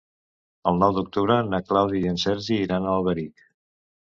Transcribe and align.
El 0.69 0.79
nou 0.83 0.95
d'octubre 0.95 1.35
na 1.49 1.59
Clàudia 1.67 2.07
i 2.07 2.11
en 2.15 2.17
Sergi 2.25 2.59
iran 2.65 2.89
a 2.89 2.95
Alberic. 2.99 3.45